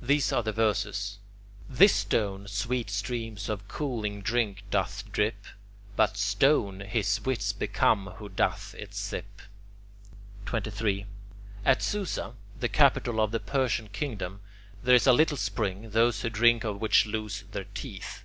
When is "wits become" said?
7.26-8.14